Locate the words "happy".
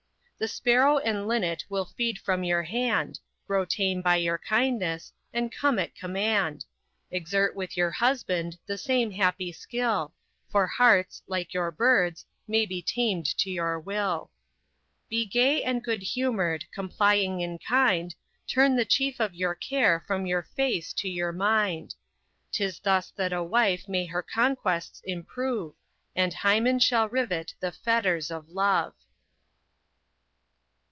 9.11-9.51